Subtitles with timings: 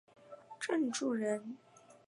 [0.59, 1.57] 郑注人。